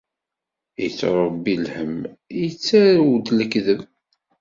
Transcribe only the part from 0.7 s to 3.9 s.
Ittṛebbi lhemm, ittarew-d lekdeb.